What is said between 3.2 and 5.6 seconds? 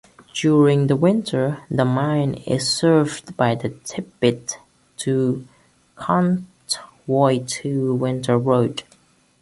by the Tibbitt to